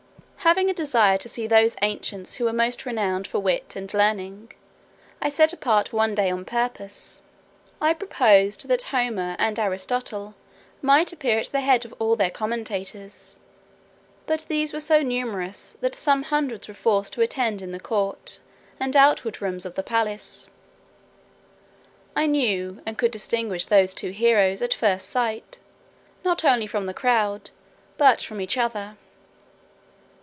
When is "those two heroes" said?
23.67-24.63